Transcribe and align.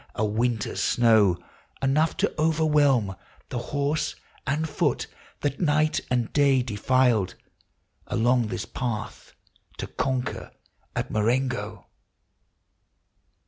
217 0.15 0.33
A 0.33 0.35
winter's 0.39 0.81
snow,— 0.83 1.37
enough 1.83 2.17
to 2.17 2.33
overwhelm 2.41 3.15
The 3.49 3.59
horse 3.69 4.15
and 4.47 4.67
foot 4.67 5.05
that, 5.41 5.59
night 5.59 5.99
and 6.09 6.33
day, 6.33 6.63
defiled 6.63 7.35
Along 8.07 8.47
this 8.47 8.65
path 8.65 9.35
to 9.77 9.85
conquer 9.85 10.53
at 10.95 11.11
Marengo." 11.11 11.85